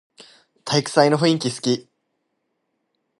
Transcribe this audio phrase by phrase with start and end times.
[0.65, 1.87] 体育祭の雰囲気すき